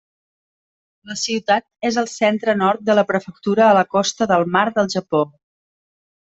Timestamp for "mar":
4.57-4.65